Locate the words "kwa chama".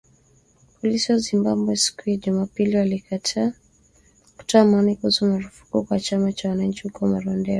5.83-6.33